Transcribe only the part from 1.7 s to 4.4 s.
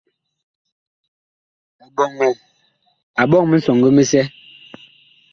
Eɓɔŋɛ a ɓɔŋ misɔŋgi misɛ.